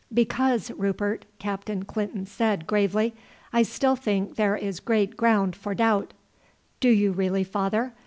[0.11, 3.13] "Because, Rupert," Captain Clinton said gravely,
[3.53, 6.13] "I still think there is great ground for doubt."
[6.79, 7.93] "Do you really, father?